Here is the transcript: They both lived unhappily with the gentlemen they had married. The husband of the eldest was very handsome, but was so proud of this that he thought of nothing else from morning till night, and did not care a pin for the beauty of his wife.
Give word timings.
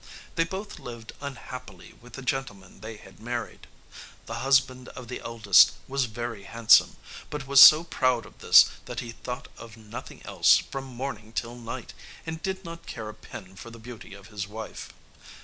They 0.33 0.45
both 0.45 0.79
lived 0.79 1.13
unhappily 1.21 1.93
with 2.01 2.13
the 2.13 2.23
gentlemen 2.23 2.79
they 2.79 2.97
had 2.97 3.19
married. 3.19 3.67
The 4.25 4.39
husband 4.39 4.89
of 4.97 5.09
the 5.09 5.21
eldest 5.21 5.73
was 5.87 6.05
very 6.05 6.41
handsome, 6.45 6.95
but 7.29 7.45
was 7.45 7.61
so 7.61 7.83
proud 7.83 8.25
of 8.25 8.39
this 8.39 8.71
that 8.85 9.01
he 9.01 9.11
thought 9.11 9.47
of 9.59 9.77
nothing 9.77 10.23
else 10.25 10.57
from 10.57 10.85
morning 10.85 11.33
till 11.33 11.55
night, 11.55 11.93
and 12.25 12.41
did 12.41 12.65
not 12.65 12.87
care 12.87 13.09
a 13.09 13.13
pin 13.13 13.55
for 13.55 13.69
the 13.69 13.77
beauty 13.77 14.15
of 14.15 14.29
his 14.29 14.47
wife. 14.47 14.91